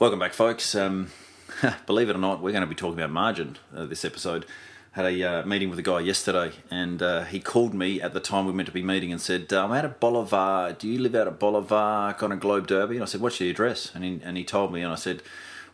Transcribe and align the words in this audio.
Welcome 0.00 0.20
back, 0.20 0.32
folks. 0.32 0.76
Um, 0.76 1.10
believe 1.86 2.08
it 2.08 2.14
or 2.14 2.20
not, 2.20 2.40
we're 2.40 2.52
going 2.52 2.62
to 2.62 2.68
be 2.68 2.76
talking 2.76 3.00
about 3.00 3.10
margin 3.10 3.58
uh, 3.74 3.84
this 3.84 4.04
episode. 4.04 4.46
Had 4.92 5.06
a 5.06 5.22
uh, 5.24 5.44
meeting 5.44 5.70
with 5.70 5.78
a 5.80 5.82
guy 5.82 5.98
yesterday, 5.98 6.52
and 6.70 7.02
uh, 7.02 7.24
he 7.24 7.40
called 7.40 7.74
me 7.74 8.00
at 8.00 8.14
the 8.14 8.20
time 8.20 8.46
we 8.46 8.52
meant 8.52 8.68
to 8.68 8.72
be 8.72 8.84
meeting 8.84 9.10
and 9.10 9.20
said, 9.20 9.52
"I'm 9.52 9.72
out 9.72 9.84
of 9.84 9.98
Bolivar. 9.98 10.76
Do 10.78 10.86
you 10.86 11.00
live 11.00 11.16
out 11.16 11.26
of 11.26 11.40
Bolivar, 11.40 12.14
kind 12.16 12.32
of 12.32 12.38
Globe 12.38 12.68
Derby?" 12.68 12.94
And 12.94 13.02
I 13.02 13.06
said, 13.06 13.20
"What's 13.20 13.40
your 13.40 13.50
address?" 13.50 13.90
And 13.92 14.04
he 14.04 14.20
and 14.22 14.36
he 14.36 14.44
told 14.44 14.72
me, 14.72 14.82
and 14.82 14.92
I 14.92 14.94
said, 14.94 15.20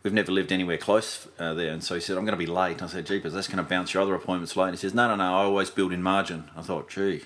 "We've 0.02 0.14
never 0.14 0.32
lived 0.32 0.52
anywhere 0.52 0.79
close 0.79 1.29
uh, 1.38 1.52
there." 1.52 1.70
And 1.70 1.84
so 1.84 1.95
he 1.95 2.00
said, 2.00 2.16
"I'm 2.16 2.25
going 2.25 2.38
to 2.38 2.38
be 2.38 2.50
late." 2.50 2.79
And 2.80 2.84
I 2.84 2.86
said, 2.86 3.04
"Jeepers, 3.04 3.34
that's 3.34 3.46
going 3.46 3.62
to 3.62 3.68
bounce 3.68 3.93
your 3.93 4.02
other 4.02 4.14
appointments 4.14 4.56
late." 4.56 4.68
And 4.68 4.75
he 4.75 4.80
says, 4.80 4.95
"No, 4.95 5.06
no, 5.06 5.16
no. 5.16 5.34
I 5.34 5.43
always 5.43 5.68
build 5.68 5.93
in 5.93 6.02
margin." 6.02 6.45
I 6.56 6.62
thought, 6.62 6.88
"Gee." 6.88 7.25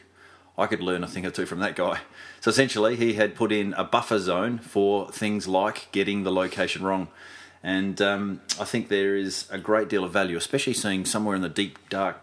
I 0.59 0.67
could 0.67 0.83
learn 0.83 1.05
a 1.05 1.07
thing 1.07 1.25
or 1.25 1.31
two 1.31 1.47
from 1.47 1.61
that 1.61 1.77
guy. 1.77 2.01
So 2.41 2.51
essentially, 2.51 2.97
he 2.97 3.15
had 3.15 3.37
put 3.37 3.53
in 3.53 3.75
a 3.75 3.85
buffer 3.85 4.19
zone 4.19 4.59
for 4.59 5.11
things 5.13 5.47
like 5.47 5.89
getting 5.93 6.25
the 6.25 6.33
location 6.33 6.83
wrong. 6.83 7.09
And 7.63 8.01
um, 8.03 8.41
I 8.59 8.65
think 8.65 8.89
there 8.89 9.16
is 9.16 9.47
a 9.51 9.59
great 9.59 9.89
deal 9.89 10.05
of 10.05 10.13
value, 10.13 10.37
especially 10.37 10.75
seeing 10.75 11.05
somewhere 11.05 11.37
in 11.37 11.43
the 11.43 11.49
deep, 11.49 11.79
dark 11.89 12.16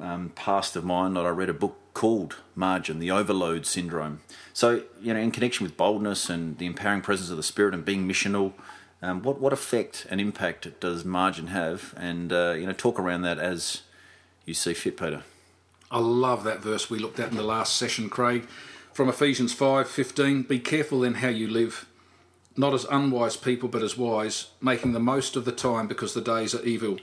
um, 0.00 0.32
past 0.34 0.74
of 0.74 0.84
mine 0.84 1.14
that 1.14 1.24
I 1.24 1.28
read 1.28 1.48
a 1.48 1.54
book 1.54 1.76
called 1.94 2.36
Margin, 2.54 2.98
the 2.98 3.10
Overload 3.10 3.66
Syndrome. 3.66 4.20
So, 4.52 4.82
you 5.00 5.14
know, 5.14 5.20
in 5.20 5.30
connection 5.30 5.64
with 5.64 5.76
boldness 5.76 6.28
and 6.28 6.58
the 6.58 6.66
empowering 6.66 7.02
presence 7.02 7.30
of 7.30 7.36
the 7.36 7.42
Spirit 7.42 7.74
and 7.74 7.84
being 7.84 8.08
missional, 8.08 8.52
um, 9.02 9.22
what, 9.22 9.40
what 9.40 9.52
effect 9.52 10.06
and 10.10 10.20
impact 10.20 10.68
does 10.80 11.04
margin 11.04 11.48
have? 11.48 11.94
And, 11.96 12.32
uh, 12.32 12.54
you 12.56 12.66
know, 12.66 12.72
talk 12.72 12.98
around 12.98 13.22
that 13.22 13.38
as 13.38 13.82
you 14.44 14.54
see 14.54 14.74
fit, 14.74 14.96
Peter. 14.96 15.22
I 15.90 15.98
love 15.98 16.44
that 16.44 16.62
verse 16.62 16.88
we 16.88 17.00
looked 17.00 17.18
at 17.18 17.30
in 17.30 17.36
the 17.36 17.42
last 17.42 17.76
session, 17.76 18.08
Craig, 18.08 18.46
from 18.92 19.08
Ephesians 19.08 19.52
5:15. 19.52 20.44
Be 20.44 20.60
careful 20.60 21.00
then 21.00 21.14
how 21.14 21.28
you 21.28 21.48
live, 21.48 21.86
not 22.56 22.72
as 22.72 22.84
unwise 22.84 23.36
people, 23.36 23.68
but 23.68 23.82
as 23.82 23.96
wise, 23.96 24.48
making 24.60 24.92
the 24.92 25.00
most 25.00 25.34
of 25.34 25.44
the 25.44 25.52
time 25.52 25.88
because 25.88 26.14
the 26.14 26.20
days 26.20 26.54
are 26.54 26.62
evil. 26.62 26.98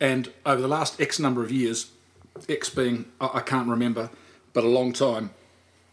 And 0.00 0.30
over 0.46 0.60
the 0.60 0.68
last 0.68 1.00
X 1.00 1.18
number 1.18 1.42
of 1.42 1.50
years, 1.50 1.90
X 2.48 2.70
being 2.70 3.06
I 3.20 3.40
can't 3.40 3.68
remember, 3.68 4.10
but 4.52 4.64
a 4.64 4.68
long 4.68 4.92
time, 4.92 5.30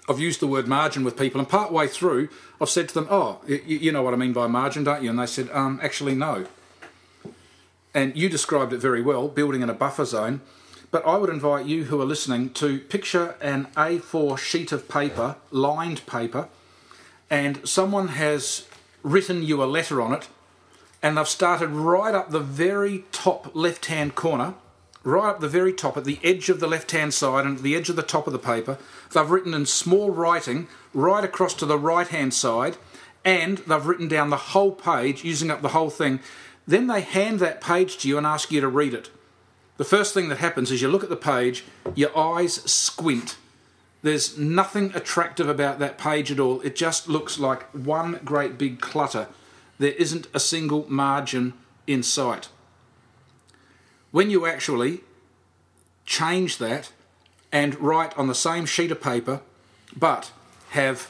I've 0.08 0.20
used 0.20 0.42
the 0.42 0.48
word 0.48 0.68
margin 0.68 1.04
with 1.04 1.18
people, 1.18 1.40
and 1.40 1.50
part 1.50 1.72
way 1.72 1.88
through, 1.88 2.30
I've 2.62 2.70
said 2.70 2.88
to 2.90 2.94
them, 2.94 3.08
"Oh, 3.10 3.40
you, 3.48 3.62
you 3.66 3.92
know 3.92 4.04
what 4.04 4.14
I 4.14 4.18
mean 4.18 4.34
by 4.34 4.46
margin, 4.46 4.84
don't 4.84 5.02
you?" 5.04 5.10
And 5.10 5.18
they 5.18 5.26
said, 5.26 5.50
um, 5.52 5.80
"Actually, 5.82 6.14
no." 6.14 6.46
And 7.96 8.16
you 8.16 8.30
described 8.30 8.74
it 8.74 8.78
very 8.78 9.02
well, 9.02 9.28
building 9.28 9.64
in 9.64 9.70
a 9.72 9.74
buffer 9.74 10.06
zone. 10.06 10.42
But 10.92 11.06
I 11.06 11.18
would 11.18 11.30
invite 11.30 11.68
you 11.68 11.86
who 11.86 12.02
are 12.02 12.06
listening 12.06 12.50
to 12.52 12.80
picture 12.80 13.36
an 13.42 13.68
A4 13.78 14.38
sheet 14.40 14.72
of 14.72 14.90
paper, 14.90 15.36
lined 15.52 16.06
paper, 16.08 16.48
and 17.30 17.68
someone 17.68 18.10
has 18.10 18.68
written 19.04 19.44
you 19.44 19.64
a 19.64 19.66
letter 19.66 20.02
on 20.02 20.14
it, 20.14 20.28
and 21.04 21.16
they've 21.16 21.28
started 21.28 21.70
right 21.70 22.16
up 22.16 22.32
the 22.32 22.40
very 22.40 23.06
top 23.12 23.56
left 23.56 23.86
hand 23.86 24.16
corner, 24.16 24.56
right 25.04 25.30
up 25.30 25.40
the 25.40 25.48
very 25.48 25.74
top 25.74 25.96
at 25.96 26.06
the 26.06 26.20
edge 26.24 26.50
of 26.50 26.60
the 26.60 26.68
left 26.68 26.92
hand 26.92 27.14
side 27.14 27.46
and 27.46 27.58
at 27.58 27.64
the 27.64 27.76
edge 27.76 27.90
of 27.90 27.96
the 27.96 28.02
top 28.02 28.26
of 28.26 28.34
the 28.34 28.40
paper. 28.40 28.80
They've 29.14 29.30
written 29.30 29.54
in 29.54 29.68
small 29.68 30.10
writing 30.10 30.68
right 30.94 31.24
across 31.24 31.54
to 31.56 31.68
the 31.68 31.78
right 31.78 32.08
hand 32.08 32.34
side, 32.34 32.78
and 33.24 33.60
they've 33.60 33.86
written 33.86 34.08
down 34.08 34.32
the 34.32 34.38
whole 34.38 34.72
page, 34.72 35.24
using 35.24 35.52
up 35.52 35.62
the 35.62 35.70
whole 35.70 35.92
thing. 35.92 36.20
Then 36.68 36.88
they 36.88 37.02
hand 37.02 37.40
that 37.40 37.62
page 37.62 38.00
to 38.00 38.08
you 38.08 38.18
and 38.18 38.26
ask 38.26 38.52
you 38.52 38.60
to 38.62 38.68
read 38.68 38.96
it. 38.96 39.12
The 39.80 39.86
first 39.86 40.14
thing 40.14 40.28
that 40.28 40.40
happens 40.40 40.72
is 40.72 40.82
you 40.82 40.90
look 40.90 41.06
at 41.06 41.10
the 41.10 41.16
page, 41.16 41.64
your 41.96 42.16
eyes 42.16 42.56
squint. 42.70 43.38
There's 44.02 44.38
nothing 44.38 44.92
attractive 44.94 45.48
about 45.48 45.80
that 45.80 45.98
page 45.98 46.34
at 46.34 46.40
all. 46.40 46.60
It 46.62 46.76
just 46.76 47.08
looks 47.08 47.40
like 47.40 47.64
one 47.74 48.20
great 48.26 48.58
big 48.58 48.82
clutter. 48.82 49.30
There 49.78 49.94
isn't 49.94 50.28
a 50.34 50.40
single 50.42 50.86
margin 50.90 51.54
in 51.88 52.04
sight. 52.04 52.50
When 54.12 54.30
you 54.30 54.46
actually 54.46 55.00
change 56.06 56.58
that 56.58 56.92
and 57.50 57.80
write 57.80 58.18
on 58.18 58.28
the 58.28 58.36
same 58.36 58.66
sheet 58.66 58.92
of 58.92 59.00
paper, 59.02 59.40
but 59.96 60.34
have 60.72 61.10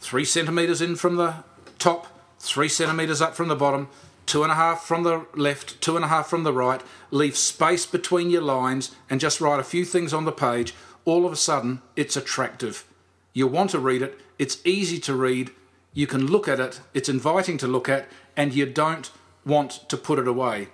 three 0.00 0.24
centimetres 0.24 0.82
in 0.82 0.96
from 0.96 1.14
the 1.14 1.44
top, 1.78 2.08
three 2.40 2.68
centimetres 2.68 3.22
up 3.22 3.36
from 3.36 3.46
the 3.46 3.54
bottom, 3.54 3.88
two 4.26 4.42
and 4.42 4.52
a 4.52 4.56
half 4.56 4.82
from 4.82 5.04
the 5.04 5.24
left, 5.34 5.80
two 5.80 5.96
and 5.96 6.04
a 6.04 6.08
half 6.08 6.28
from 6.28 6.42
the 6.42 6.52
right, 6.52 6.82
leave 7.10 7.36
space 7.36 7.86
between 7.86 8.28
your 8.28 8.42
lines, 8.42 8.94
and 9.08 9.20
just 9.20 9.40
write 9.40 9.60
a 9.60 9.64
few 9.64 9.84
things 9.84 10.12
on 10.12 10.24
the 10.24 10.32
page, 10.32 10.74
all 11.04 11.24
of 11.24 11.32
a 11.32 11.36
sudden 11.36 11.80
it's 11.94 12.16
attractive. 12.16 12.84
You 13.32 13.46
want 13.46 13.70
to 13.70 13.78
read 13.78 14.02
it, 14.02 14.20
it's 14.38 14.64
easy 14.66 14.98
to 15.00 15.14
read, 15.14 15.50
you 15.94 16.06
can 16.06 16.26
look 16.26 16.48
at 16.48 16.60
it, 16.60 16.80
it's 16.92 17.08
inviting 17.08 17.56
to 17.58 17.66
look 17.66 17.88
at, 17.88 18.08
and 18.36 18.52
you 18.52 18.66
don't 18.66 19.10
want 19.44 19.88
to 19.88 19.96
put 19.96 20.18
it 20.18 20.28
away. 20.28 20.68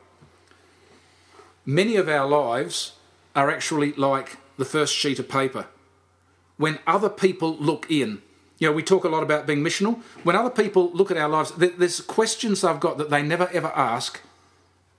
Many 1.65 1.97
of 1.97 2.09
our 2.09 2.27
lives 2.27 2.95
are 3.37 3.51
actually 3.51 3.93
like 3.93 4.39
the 4.57 4.65
first 4.65 4.95
sheet 4.95 5.19
of 5.19 5.29
paper. 5.29 5.67
When 6.57 6.79
other 6.87 7.09
people 7.09 7.57
look 7.57 7.91
in, 7.91 8.23
you 8.63 8.69
know, 8.69 8.73
we 8.73 8.85
talk 8.85 9.03
a 9.03 9.09
lot 9.09 9.25
about 9.25 9.45
being 9.45 9.59
missional. 9.59 10.01
When 10.23 10.37
other 10.37 10.49
people 10.49 10.93
look 10.95 11.11
at 11.11 11.17
our 11.17 11.29
lives, 11.29 11.51
there's 11.57 12.01
questions 12.01 12.63
I've 12.63 12.79
got 12.79 12.97
that 12.99 13.11
they 13.11 13.21
never 13.21 13.49
ever 13.53 13.73
ask 13.75 14.21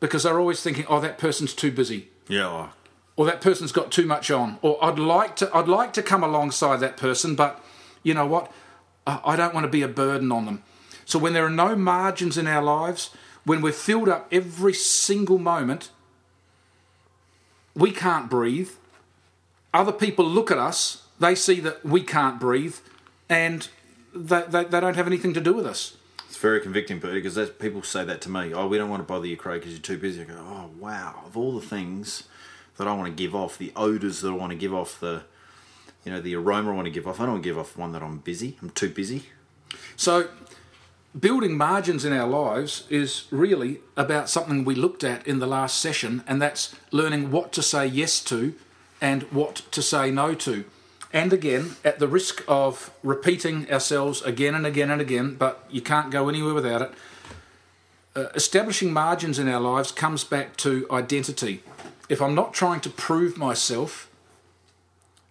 because 0.01 0.23
they're 0.23 0.37
always 0.37 0.61
thinking, 0.61 0.85
"Oh, 0.89 0.99
that 0.99 1.17
person's 1.17 1.53
too 1.53 1.71
busy." 1.71 2.09
Yeah. 2.27 2.71
Or 3.15 3.25
that 3.25 3.39
person's 3.39 3.71
got 3.71 3.89
too 3.89 4.05
much 4.05 4.29
on. 4.29 4.59
Or 4.61 4.83
I'd 4.83 4.99
like 4.99 5.37
to, 5.37 5.49
I'd 5.55 5.69
like 5.69 5.93
to 5.93 6.03
come 6.03 6.25
alongside 6.25 6.81
that 6.81 6.97
person, 6.97 7.35
but 7.35 7.63
you 8.01 8.13
know 8.13 8.25
what? 8.25 8.51
I 9.07 9.37
don't 9.37 9.53
want 9.53 9.63
to 9.63 9.71
be 9.71 9.81
a 9.81 9.87
burden 9.87 10.29
on 10.33 10.43
them. 10.43 10.61
So 11.05 11.17
when 11.17 11.31
there 11.31 11.45
are 11.45 11.49
no 11.49 11.73
margins 11.73 12.37
in 12.37 12.47
our 12.47 12.61
lives, 12.61 13.11
when 13.45 13.61
we're 13.61 13.71
filled 13.71 14.09
up 14.09 14.27
every 14.29 14.73
single 14.73 15.37
moment, 15.37 15.89
we 17.75 17.91
can't 17.91 18.29
breathe. 18.29 18.71
Other 19.73 19.93
people 19.93 20.25
look 20.25 20.51
at 20.51 20.57
us, 20.57 21.03
they 21.17 21.33
see 21.33 21.61
that 21.61 21.85
we 21.85 22.01
can't 22.01 22.41
breathe, 22.41 22.75
and 23.29 23.67
they, 24.13 24.43
they, 24.43 24.63
they 24.65 24.79
don't 24.79 24.95
have 24.95 25.07
anything 25.07 25.33
to 25.33 25.41
do 25.41 25.53
with 25.53 25.65
us. 25.65 25.97
It's 26.27 26.37
very 26.37 26.61
convicting, 26.61 26.99
Peter, 26.99 27.13
because 27.13 27.49
people 27.51 27.83
say 27.83 28.03
that 28.05 28.21
to 28.21 28.29
me. 28.29 28.53
Oh, 28.53 28.67
we 28.67 28.77
don't 28.77 28.89
want 28.89 29.01
to 29.01 29.07
bother 29.07 29.27
you, 29.27 29.37
Craig, 29.37 29.61
because 29.61 29.73
you're 29.73 29.81
too 29.81 29.97
busy. 29.97 30.21
I 30.21 30.25
go, 30.25 30.35
oh, 30.35 30.71
wow. 30.79 31.21
Of 31.25 31.37
all 31.37 31.53
the 31.59 31.65
things 31.65 32.23
that 32.77 32.87
I 32.87 32.93
want 32.93 33.07
to 33.07 33.13
give 33.13 33.35
off, 33.35 33.57
the 33.57 33.71
odours 33.75 34.21
that 34.21 34.29
I 34.29 34.35
want 34.35 34.51
to 34.51 34.57
give 34.57 34.73
off, 34.73 34.99
the 34.99 35.23
you 36.03 36.11
know, 36.11 36.19
the 36.19 36.35
aroma 36.35 36.71
I 36.71 36.75
want 36.75 36.85
to 36.85 36.91
give 36.91 37.07
off, 37.07 37.19
I 37.19 37.23
don't 37.23 37.33
want 37.33 37.43
to 37.43 37.49
give 37.49 37.57
off 37.57 37.77
one 37.77 37.91
that 37.93 38.03
I'm 38.03 38.17
busy. 38.17 38.57
I'm 38.61 38.69
too 38.71 38.89
busy. 38.89 39.23
So, 39.95 40.29
building 41.17 41.55
margins 41.55 42.03
in 42.03 42.13
our 42.13 42.27
lives 42.27 42.85
is 42.89 43.25
really 43.31 43.79
about 43.95 44.29
something 44.29 44.65
we 44.65 44.75
looked 44.75 45.03
at 45.03 45.25
in 45.25 45.39
the 45.39 45.47
last 45.47 45.79
session, 45.79 46.23
and 46.27 46.41
that's 46.41 46.75
learning 46.91 47.31
what 47.31 47.53
to 47.53 47.61
say 47.61 47.87
yes 47.87 48.21
to 48.25 48.53
and 49.01 49.23
what 49.23 49.55
to 49.71 49.81
say 49.81 50.11
no 50.11 50.35
to. 50.35 50.65
And 51.13 51.31
again, 51.31 51.75
at 51.85 51.99
the 51.99 52.07
risk 52.07 52.43
of 52.47 52.91
repeating 53.03 53.71
ourselves 53.71 54.23
again 54.23 54.55
and 54.55 54.65
again 54.65 54.89
and 54.89 54.99
again, 54.99 55.35
but 55.35 55.63
you 55.69 55.79
can't 55.79 56.09
go 56.09 56.27
anywhere 56.27 56.55
without 56.55 56.81
it, 56.81 56.91
uh, 58.15 58.29
establishing 58.33 58.91
margins 58.91 59.37
in 59.37 59.47
our 59.47 59.61
lives 59.61 59.91
comes 59.91 60.23
back 60.23 60.57
to 60.57 60.87
identity. 60.89 61.61
If 62.09 62.19
I'm 62.19 62.33
not 62.33 62.53
trying 62.53 62.81
to 62.81 62.89
prove 62.89 63.37
myself, 63.37 64.09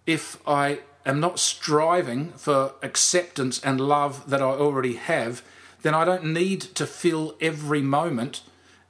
if 0.07 0.37
I 0.47 0.79
am 1.05 1.19
not 1.19 1.37
striving 1.37 2.31
for 2.31 2.73
acceptance 2.81 3.61
and 3.61 3.81
love 3.81 4.29
that 4.29 4.41
I 4.41 4.45
already 4.45 4.95
have, 4.95 5.43
then 5.81 5.93
I 5.93 6.05
don't 6.05 6.33
need 6.33 6.61
to 6.61 6.85
fill 6.85 7.35
every 7.41 7.81
moment 7.81 8.41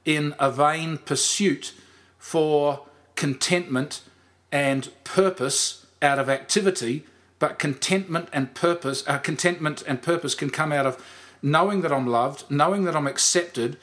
in 0.04 0.34
a 0.38 0.50
vain 0.50 0.98
pursuit 0.98 1.72
for 2.18 2.86
contentment 3.16 4.00
and 4.52 4.90
purpose 5.02 5.83
out 6.04 6.18
of 6.18 6.28
activity, 6.28 7.04
but 7.38 7.58
contentment 7.58 8.28
and 8.32 8.54
purpose, 8.54 9.02
uh, 9.06 9.18
contentment 9.18 9.82
and 9.88 10.02
purpose 10.02 10.34
can 10.34 10.50
come 10.50 10.70
out 10.70 10.86
of 10.86 11.02
knowing 11.42 11.80
that 11.80 11.92
I'm 11.92 12.06
loved, 12.06 12.44
knowing 12.50 12.84
that 12.84 12.94
I'm 12.94 13.06
accepted, 13.06 13.76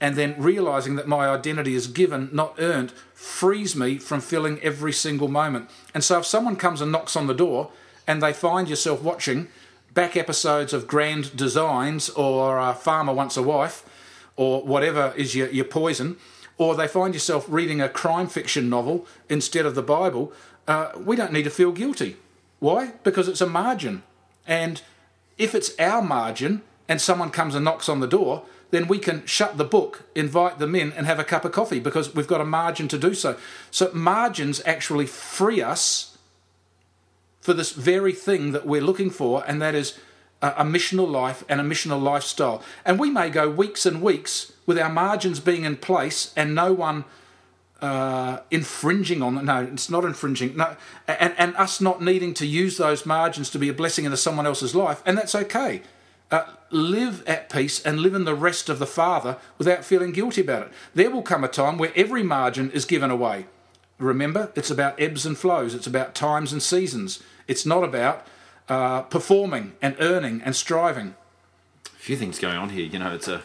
and 0.00 0.16
then 0.16 0.34
realizing 0.38 0.96
that 0.96 1.08
my 1.08 1.28
identity 1.28 1.74
is 1.74 1.86
given, 1.86 2.28
not 2.32 2.56
earned, 2.58 2.92
frees 3.14 3.76
me 3.76 3.98
from 3.98 4.20
filling 4.20 4.60
every 4.60 4.92
single 4.92 5.28
moment. 5.28 5.70
And 5.94 6.02
so 6.02 6.18
if 6.18 6.26
someone 6.26 6.56
comes 6.56 6.80
and 6.80 6.90
knocks 6.90 7.16
on 7.16 7.26
the 7.26 7.34
door 7.34 7.70
and 8.06 8.20
they 8.20 8.32
find 8.32 8.68
yourself 8.68 9.02
watching 9.02 9.48
back 9.94 10.16
episodes 10.16 10.72
of 10.72 10.86
Grand 10.86 11.36
Designs 11.36 12.08
or 12.10 12.58
uh, 12.58 12.74
Farmer 12.74 13.12
Wants 13.12 13.36
a 13.36 13.42
Wife 13.42 13.84
or 14.36 14.62
whatever 14.62 15.12
is 15.16 15.34
your, 15.34 15.48
your 15.50 15.66
poison, 15.66 16.16
or 16.58 16.74
they 16.74 16.88
find 16.88 17.14
yourself 17.14 17.46
reading 17.48 17.80
a 17.80 17.88
crime 17.88 18.26
fiction 18.26 18.68
novel 18.68 19.06
instead 19.28 19.66
of 19.66 19.74
the 19.74 19.82
Bible, 19.82 20.32
uh, 20.68 20.92
we 20.96 21.16
don't 21.16 21.32
need 21.32 21.44
to 21.44 21.50
feel 21.50 21.72
guilty. 21.72 22.16
Why? 22.58 22.92
Because 23.02 23.28
it's 23.28 23.40
a 23.40 23.46
margin. 23.46 24.02
And 24.46 24.80
if 25.38 25.54
it's 25.54 25.78
our 25.78 26.02
margin 26.02 26.62
and 26.88 27.00
someone 27.00 27.30
comes 27.30 27.54
and 27.54 27.64
knocks 27.64 27.88
on 27.88 28.00
the 28.00 28.06
door, 28.06 28.44
then 28.70 28.88
we 28.88 28.98
can 28.98 29.24
shut 29.26 29.58
the 29.58 29.64
book, 29.64 30.04
invite 30.14 30.58
them 30.58 30.74
in, 30.74 30.92
and 30.92 31.06
have 31.06 31.18
a 31.18 31.24
cup 31.24 31.44
of 31.44 31.52
coffee 31.52 31.78
because 31.78 32.14
we've 32.14 32.26
got 32.26 32.40
a 32.40 32.44
margin 32.44 32.88
to 32.88 32.98
do 32.98 33.14
so. 33.14 33.36
So, 33.70 33.90
margins 33.92 34.62
actually 34.64 35.06
free 35.06 35.60
us 35.60 36.16
for 37.40 37.52
this 37.52 37.72
very 37.72 38.12
thing 38.12 38.52
that 38.52 38.66
we're 38.66 38.80
looking 38.80 39.10
for, 39.10 39.44
and 39.46 39.60
that 39.60 39.74
is 39.74 39.98
a, 40.40 40.54
a 40.58 40.64
missional 40.64 41.10
life 41.10 41.44
and 41.48 41.60
a 41.60 41.64
missional 41.64 42.02
lifestyle. 42.02 42.62
And 42.84 42.98
we 42.98 43.10
may 43.10 43.30
go 43.30 43.50
weeks 43.50 43.84
and 43.84 44.00
weeks 44.00 44.52
with 44.64 44.78
our 44.78 44.88
margins 44.88 45.40
being 45.40 45.64
in 45.64 45.76
place 45.76 46.32
and 46.36 46.54
no 46.54 46.72
one 46.72 47.04
uh, 47.82 48.38
infringing 48.50 49.22
on 49.22 49.44
no 49.44 49.68
it's 49.72 49.90
not 49.90 50.04
infringing 50.04 50.56
no 50.56 50.76
and, 51.08 51.34
and 51.36 51.54
us 51.56 51.80
not 51.80 52.00
needing 52.00 52.32
to 52.32 52.46
use 52.46 52.76
those 52.76 53.04
margins 53.04 53.50
to 53.50 53.58
be 53.58 53.68
a 53.68 53.72
blessing 53.74 54.04
into 54.04 54.16
someone 54.16 54.46
else's 54.46 54.74
life 54.74 55.02
and 55.04 55.18
that's 55.18 55.34
okay. 55.34 55.82
Uh, 56.30 56.46
live 56.70 57.22
at 57.26 57.50
peace 57.50 57.82
and 57.84 58.00
live 58.00 58.14
in 58.14 58.24
the 58.24 58.34
rest 58.34 58.70
of 58.70 58.78
the 58.78 58.86
father 58.86 59.36
without 59.58 59.84
feeling 59.84 60.12
guilty 60.12 60.40
about 60.40 60.62
it. 60.62 60.72
There 60.94 61.10
will 61.10 61.20
come 61.20 61.44
a 61.44 61.48
time 61.48 61.76
where 61.76 61.92
every 61.94 62.22
margin 62.22 62.70
is 62.70 62.86
given 62.86 63.10
away. 63.10 63.46
Remember 63.98 64.50
it's 64.54 64.70
about 64.70 64.98
ebbs 64.98 65.26
and 65.26 65.36
flows. 65.36 65.74
It's 65.74 65.86
about 65.86 66.14
times 66.14 66.52
and 66.52 66.62
seasons. 66.62 67.22
It's 67.46 67.66
not 67.66 67.84
about 67.84 68.26
uh, 68.68 69.02
performing 69.02 69.72
and 69.82 69.94
earning 70.00 70.40
and 70.42 70.56
striving. 70.56 71.16
A 71.86 71.98
few 71.98 72.16
things 72.16 72.38
going 72.38 72.56
on 72.56 72.70
here. 72.70 72.86
You 72.86 72.98
know 72.98 73.14
it's 73.14 73.28
a 73.28 73.42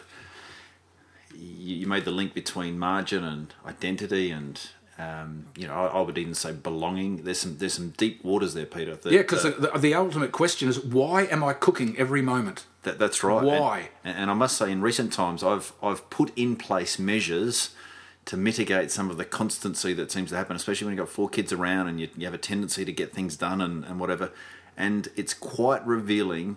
you 1.34 1.86
made 1.86 2.04
the 2.04 2.10
link 2.10 2.34
between 2.34 2.78
margin 2.78 3.24
and 3.24 3.54
identity 3.66 4.30
and 4.30 4.60
um, 4.98 5.46
you 5.56 5.68
know, 5.68 5.74
I, 5.74 5.86
I, 5.86 6.00
would 6.00 6.18
even 6.18 6.34
say 6.34 6.50
belonging. 6.50 7.22
There's 7.22 7.38
some 7.38 7.56
there's 7.58 7.74
some 7.74 7.90
deep 7.90 8.24
waters 8.24 8.54
there, 8.54 8.66
Peter. 8.66 8.96
That, 8.96 9.12
yeah, 9.12 9.18
because 9.18 9.44
the, 9.44 9.50
the, 9.50 9.78
the, 9.78 9.94
ultimate 9.94 10.32
question 10.32 10.68
is 10.68 10.80
why 10.80 11.22
am 11.26 11.44
I 11.44 11.52
cooking 11.52 11.96
every 11.96 12.20
moment? 12.20 12.66
That, 12.82 12.98
that's 12.98 13.22
right. 13.22 13.44
Why? 13.44 13.90
And, 14.02 14.18
and, 14.18 14.30
I 14.30 14.34
must 14.34 14.58
say, 14.58 14.72
in 14.72 14.82
recent 14.82 15.12
times, 15.12 15.44
I've 15.44 15.72
I've 15.80 16.10
put 16.10 16.36
in 16.36 16.56
place 16.56 16.98
measures 16.98 17.76
to 18.24 18.36
mitigate 18.36 18.90
some 18.90 19.08
of 19.08 19.18
the 19.18 19.24
constancy 19.24 19.92
that 19.94 20.10
seems 20.10 20.30
to 20.30 20.36
happen, 20.36 20.56
especially 20.56 20.86
when 20.86 20.96
you've 20.96 21.06
got 21.06 21.08
four 21.12 21.28
kids 21.28 21.52
around 21.52 21.86
and 21.86 22.00
you, 22.00 22.08
you 22.16 22.26
have 22.26 22.34
a 22.34 22.38
tendency 22.38 22.84
to 22.84 22.92
get 22.92 23.12
things 23.12 23.36
done 23.36 23.60
and, 23.60 23.84
and 23.84 24.00
whatever. 24.00 24.32
And 24.76 25.08
it's 25.16 25.32
quite 25.32 25.86
revealing 25.86 26.56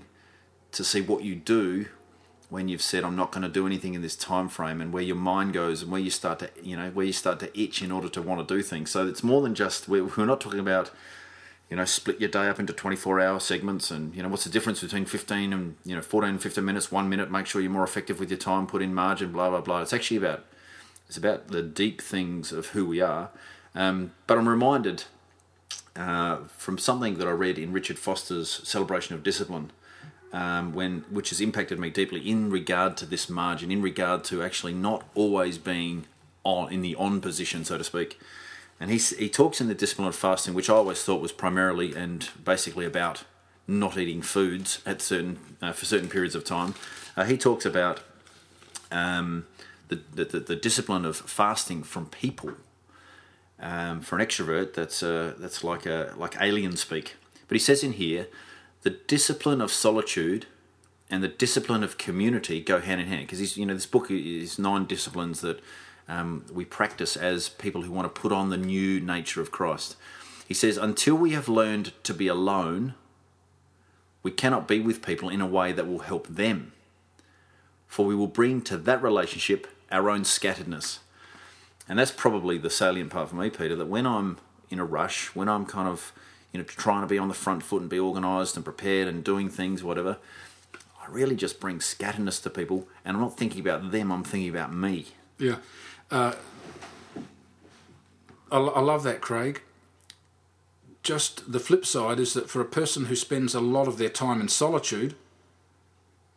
to 0.73 0.83
see 0.83 0.99
what 0.99 1.23
you 1.23 1.35
do 1.35 1.85
when 2.51 2.67
you've 2.67 2.81
said 2.81 3.05
I'm 3.05 3.15
not 3.15 3.31
going 3.31 3.43
to 3.43 3.49
do 3.49 3.65
anything 3.65 3.93
in 3.93 4.01
this 4.01 4.15
time 4.15 4.49
frame 4.49 4.81
and 4.81 4.91
where 4.91 5.01
your 5.01 5.15
mind 5.15 5.53
goes 5.53 5.81
and 5.81 5.89
where 5.89 6.01
you 6.01 6.09
start 6.09 6.39
to 6.39 6.49
you 6.61 6.75
know 6.75 6.89
where 6.89 7.05
you 7.05 7.13
start 7.13 7.39
to 7.39 7.59
itch 7.59 7.81
in 7.81 7.91
order 7.91 8.09
to 8.09 8.21
want 8.21 8.45
to 8.45 8.55
do 8.55 8.61
things. 8.61 8.91
So 8.91 9.07
it's 9.07 9.23
more 9.23 9.41
than 9.41 9.55
just 9.55 9.87
we're, 9.87 10.25
not 10.25 10.41
talking 10.41 10.59
about 10.59 10.91
you 11.69 11.77
know 11.77 11.85
split 11.85 12.19
your 12.19 12.29
day 12.29 12.49
up 12.49 12.59
into 12.59 12.73
24 12.73 13.21
hour 13.21 13.39
segments 13.39 13.89
and 13.89 14.13
you 14.13 14.21
know 14.21 14.27
what's 14.27 14.43
the 14.43 14.49
difference 14.49 14.81
between 14.81 15.05
15 15.05 15.53
and 15.53 15.77
you 15.85 15.95
know 15.95 16.01
14 16.01 16.37
15 16.39 16.63
minutes 16.63 16.91
one 16.91 17.07
minute 17.07 17.31
make 17.31 17.45
sure 17.45 17.61
you're 17.61 17.71
more 17.71 17.85
effective 17.85 18.19
with 18.19 18.29
your 18.29 18.37
time 18.37 18.67
put 18.67 18.81
in 18.81 18.93
margin 18.93 19.31
blah 19.31 19.49
blah 19.49 19.61
blah. 19.61 19.81
It's 19.81 19.93
actually 19.93 20.17
about 20.17 20.43
it's 21.07 21.17
about 21.17 21.47
the 21.47 21.61
deep 21.61 22.01
things 22.01 22.51
of 22.51 22.67
who 22.67 22.85
we 22.85 22.99
are. 22.99 23.29
Um, 23.73 24.11
but 24.27 24.37
i'm 24.37 24.49
reminded 24.49 25.05
uh, 25.95 26.39
from 26.57 26.77
something 26.77 27.17
that 27.17 27.27
i 27.29 27.31
read 27.31 27.57
in 27.57 27.71
richard 27.71 27.97
foster's 27.97 28.49
celebration 28.65 29.15
of 29.15 29.23
discipline 29.23 29.71
um, 30.33 30.73
when 30.73 31.03
which 31.09 31.29
has 31.29 31.41
impacted 31.41 31.79
me 31.79 31.89
deeply 31.89 32.27
in 32.29 32.49
regard 32.49 32.97
to 32.97 33.05
this 33.05 33.29
margin, 33.29 33.71
in 33.71 33.81
regard 33.81 34.23
to 34.25 34.41
actually 34.41 34.73
not 34.73 35.03
always 35.15 35.57
being 35.57 36.05
on 36.43 36.71
in 36.71 36.81
the 36.81 36.95
on 36.95 37.21
position, 37.21 37.65
so 37.65 37.77
to 37.77 37.83
speak. 37.83 38.19
And 38.79 38.89
he 38.89 38.97
he 38.97 39.29
talks 39.29 39.61
in 39.61 39.67
the 39.67 39.75
discipline 39.75 40.07
of 40.07 40.15
fasting, 40.15 40.53
which 40.53 40.69
I 40.69 40.73
always 40.73 41.03
thought 41.03 41.21
was 41.21 41.31
primarily 41.31 41.95
and 41.95 42.29
basically 42.43 42.85
about 42.85 43.23
not 43.67 43.97
eating 43.97 44.21
foods 44.21 44.81
at 44.85 45.01
certain 45.01 45.39
uh, 45.61 45.71
for 45.71 45.85
certain 45.85 46.09
periods 46.09 46.35
of 46.35 46.43
time. 46.43 46.75
Uh, 47.15 47.25
he 47.25 47.37
talks 47.37 47.65
about 47.65 48.01
um, 48.91 49.45
the, 49.89 49.99
the, 50.13 50.39
the 50.39 50.55
discipline 50.55 51.05
of 51.05 51.17
fasting 51.17 51.83
from 51.83 52.05
people. 52.07 52.53
Um, 53.59 54.01
for 54.01 54.17
an 54.17 54.25
extrovert, 54.25 54.73
that's 54.73 55.03
uh, 55.03 55.35
that's 55.37 55.63
like 55.63 55.85
a 55.85 56.13
like 56.17 56.35
alien 56.41 56.77
speak. 56.77 57.15
But 57.47 57.55
he 57.55 57.59
says 57.59 57.83
in 57.83 57.93
here 57.93 58.27
the 58.81 58.89
discipline 58.89 59.61
of 59.61 59.71
solitude 59.71 60.45
and 61.09 61.23
the 61.23 61.27
discipline 61.27 61.83
of 61.83 61.97
community 61.97 62.61
go 62.61 62.79
hand 62.79 63.01
in 63.01 63.07
hand 63.07 63.27
because 63.27 63.57
you 63.57 63.65
know 63.65 63.73
this 63.73 63.85
book 63.85 64.09
is 64.09 64.57
nine 64.57 64.85
disciplines 64.85 65.41
that 65.41 65.59
um, 66.07 66.45
we 66.51 66.65
practice 66.65 67.15
as 67.15 67.49
people 67.49 67.83
who 67.83 67.91
want 67.91 68.13
to 68.13 68.21
put 68.21 68.31
on 68.31 68.49
the 68.49 68.57
new 68.57 68.99
nature 68.99 69.41
of 69.41 69.51
Christ. 69.51 69.95
He 70.47 70.53
says, 70.53 70.77
until 70.77 71.15
we 71.15 71.31
have 71.31 71.47
learned 71.47 71.93
to 72.03 72.13
be 72.13 72.27
alone, 72.27 72.95
we 74.23 74.31
cannot 74.31 74.67
be 74.67 74.79
with 74.79 75.05
people 75.05 75.29
in 75.29 75.41
a 75.41 75.47
way 75.47 75.71
that 75.71 75.87
will 75.87 75.99
help 75.99 76.27
them. 76.27 76.73
For 77.87 78.05
we 78.05 78.15
will 78.15 78.27
bring 78.27 78.61
to 78.63 78.77
that 78.77 79.01
relationship 79.01 79.67
our 79.91 80.09
own 80.09 80.21
scatteredness. 80.21 80.99
And 81.87 81.99
that's 81.99 82.11
probably 82.11 82.57
the 82.57 82.69
salient 82.69 83.11
part 83.11 83.29
for 83.29 83.35
me, 83.35 83.49
Peter, 83.49 83.75
that 83.75 83.87
when 83.87 84.05
I'm 84.05 84.37
in 84.69 84.79
a 84.79 84.85
rush, 84.85 85.27
when 85.35 85.49
I'm 85.49 85.65
kind 85.65 85.87
of 85.87 86.13
you 86.51 86.59
know, 86.59 86.63
trying 86.63 87.01
to 87.01 87.07
be 87.07 87.17
on 87.17 87.27
the 87.27 87.33
front 87.33 87.63
foot 87.63 87.81
and 87.81 87.89
be 87.89 87.99
organised 87.99 88.55
and 88.55 88.65
prepared 88.65 89.07
and 89.07 89.23
doing 89.23 89.49
things, 89.49 89.83
whatever. 89.83 90.17
I 91.01 91.09
really 91.09 91.35
just 91.35 91.59
bring 91.59 91.79
scatteredness 91.79 92.41
to 92.43 92.49
people, 92.49 92.87
and 93.03 93.15
I'm 93.15 93.23
not 93.23 93.37
thinking 93.37 93.61
about 93.61 93.91
them. 93.91 94.11
I'm 94.11 94.23
thinking 94.23 94.49
about 94.49 94.73
me. 94.73 95.07
Yeah, 95.37 95.57
uh, 96.11 96.35
I, 98.51 98.57
I 98.57 98.79
love 98.81 99.03
that, 99.03 99.21
Craig. 99.21 99.61
Just 101.01 101.51
the 101.51 101.59
flip 101.59 101.85
side 101.85 102.19
is 102.19 102.33
that 102.33 102.49
for 102.49 102.61
a 102.61 102.65
person 102.65 103.05
who 103.05 103.15
spends 103.15 103.55
a 103.55 103.61
lot 103.61 103.87
of 103.87 103.97
their 103.97 104.09
time 104.09 104.39
in 104.39 104.47
solitude, 104.47 105.15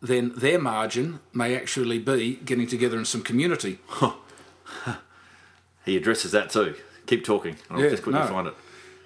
then 0.00 0.32
their 0.36 0.58
margin 0.58 1.20
may 1.34 1.54
actually 1.54 1.98
be 1.98 2.36
getting 2.36 2.66
together 2.66 2.98
in 2.98 3.04
some 3.04 3.22
community. 3.22 3.78
he 5.84 5.96
addresses 5.96 6.32
that 6.32 6.48
too. 6.48 6.74
Keep 7.06 7.24
talking. 7.24 7.56
I'll 7.68 7.80
yeah, 7.80 7.90
just 7.90 8.02
quickly 8.02 8.20
no. 8.20 8.26
find 8.28 8.46
it. 8.46 8.54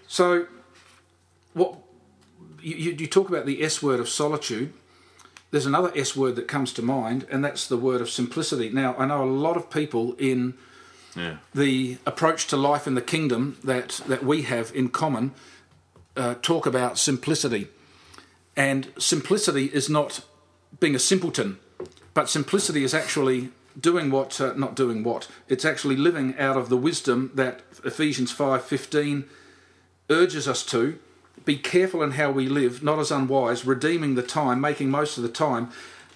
So 0.07 0.47
what 1.59 1.77
you, 2.63 2.93
you 2.93 3.07
talk 3.07 3.29
about 3.29 3.47
the 3.47 3.63
S 3.63 3.83
word 3.83 4.01
of 4.01 4.09
solitude. 4.09 4.73
There's 5.51 5.67
another 5.67 5.93
S 5.95 6.15
word 6.15 6.37
that 6.37 6.49
comes 6.49 6.73
to 6.75 6.83
mind, 6.83 7.27
and 7.31 7.45
that's 7.45 7.67
the 7.67 7.77
word 7.77 8.01
of 8.01 8.11
simplicity. 8.11 8.69
Now, 8.69 8.95
I 8.99 9.07
know 9.07 9.23
a 9.23 9.27
lot 9.27 9.57
of 9.57 9.71
people 9.71 10.15
in 10.15 10.55
yeah. 11.17 11.39
the 11.55 11.99
approach 12.07 12.47
to 12.49 12.57
life 12.57 12.87
in 12.87 12.95
the 12.95 13.03
kingdom 13.03 13.59
that, 13.65 14.01
that 14.07 14.23
we 14.23 14.43
have 14.43 14.73
in 14.75 14.91
common 14.91 15.33
uh, 16.17 16.35
talk 16.43 16.67
about 16.67 16.99
simplicity. 16.99 17.69
And 18.57 18.93
simplicity 18.99 19.67
is 19.67 19.89
not 19.89 20.21
being 20.81 20.95
a 20.95 20.99
simpleton, 20.99 21.59
but 22.13 22.29
simplicity 22.29 22.85
is 22.85 22.93
actually 22.93 23.51
doing 23.79 24.11
what, 24.11 24.41
uh, 24.41 24.53
not 24.55 24.75
doing 24.75 25.05
what, 25.05 25.29
it's 25.49 25.65
actually 25.65 25.97
living 25.97 26.37
out 26.39 26.57
of 26.57 26.69
the 26.69 26.77
wisdom 26.77 27.31
that 27.35 27.63
Ephesians 27.85 28.35
5.15 28.35 29.25
urges 30.11 30.49
us 30.49 30.65
to 30.67 30.99
be 31.45 31.57
careful 31.57 32.03
in 32.03 32.13
how 32.13 32.31
we 32.31 32.49
live, 32.49 32.83
not 32.83 32.99
as 32.99 33.11
unwise, 33.11 33.65
redeeming 33.65 34.15
the 34.15 34.23
time, 34.23 34.61
making 34.61 34.91
most 34.91 35.17
of 35.17 35.23
the 35.23 35.29
time. 35.29 35.71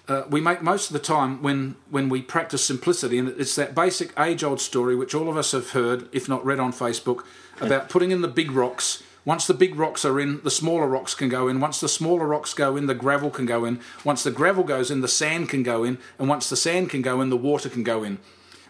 Uh, 0.07 0.23
we 0.29 0.41
make 0.41 0.61
most 0.61 0.89
of 0.89 0.93
the 0.93 0.99
time 0.99 1.41
when, 1.41 1.75
when 1.89 2.09
we 2.09 2.21
practice 2.21 2.63
simplicity, 2.63 3.17
and 3.17 3.29
it's 3.29 3.55
that 3.55 3.73
basic 3.73 4.11
age 4.19 4.43
old 4.43 4.59
story 4.59 4.95
which 4.95 5.15
all 5.15 5.29
of 5.29 5.37
us 5.37 5.53
have 5.53 5.71
heard, 5.71 6.09
if 6.11 6.27
not 6.27 6.45
read 6.45 6.59
on 6.59 6.73
Facebook, 6.73 7.23
about 7.61 7.89
putting 7.89 8.11
in 8.11 8.21
the 8.21 8.27
big 8.27 8.51
rocks. 8.51 9.01
Once 9.25 9.47
the 9.47 9.53
big 9.53 9.75
rocks 9.75 10.03
are 10.03 10.19
in, 10.19 10.41
the 10.43 10.51
smaller 10.51 10.87
rocks 10.87 11.15
can 11.15 11.29
go 11.29 11.47
in. 11.47 11.61
Once 11.61 11.79
the 11.79 11.87
smaller 11.87 12.27
rocks 12.27 12.53
go 12.53 12.75
in, 12.75 12.87
the 12.87 12.93
gravel 12.93 13.29
can 13.29 13.45
go 13.45 13.63
in. 13.63 13.79
Once 14.03 14.23
the 14.23 14.31
gravel 14.31 14.65
goes 14.65 14.91
in, 14.91 14.99
the 14.99 15.07
sand 15.07 15.47
can 15.47 15.63
go 15.63 15.85
in. 15.85 15.97
And 16.19 16.27
once 16.27 16.49
the 16.49 16.57
sand 16.57 16.89
can 16.89 17.01
go 17.01 17.21
in, 17.21 17.29
the 17.29 17.37
water 17.37 17.69
can 17.69 17.83
go 17.83 18.03
in. 18.03 18.17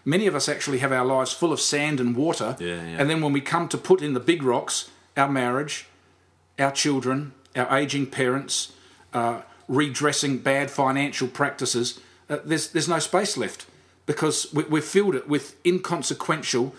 Many 0.04 0.28
of 0.28 0.36
us 0.36 0.48
actually 0.48 0.78
have 0.78 0.92
our 0.92 1.04
lives 1.04 1.32
full 1.32 1.52
of 1.52 1.60
sand 1.60 1.98
and 1.98 2.14
water. 2.14 2.56
Yeah, 2.60 2.66
yeah. 2.66 2.96
And 3.00 3.10
then 3.10 3.20
when 3.20 3.32
we 3.32 3.40
come 3.40 3.68
to 3.68 3.78
put 3.78 4.00
in 4.00 4.14
the 4.14 4.20
big 4.20 4.44
rocks, 4.44 4.90
our 5.16 5.28
marriage, 5.28 5.88
our 6.58 6.72
children, 6.72 7.32
our 7.56 7.76
aging 7.76 8.06
parents, 8.06 8.72
uh, 9.12 9.42
redressing 9.68 10.38
bad 10.38 10.70
financial 10.70 11.28
practices, 11.28 12.00
uh, 12.28 12.38
there's, 12.44 12.70
there's 12.70 12.88
no 12.88 12.98
space 12.98 13.36
left 13.36 13.66
because 14.06 14.52
we, 14.52 14.64
we've 14.64 14.84
filled 14.84 15.14
it 15.14 15.28
with 15.28 15.56
inconsequential, 15.64 16.74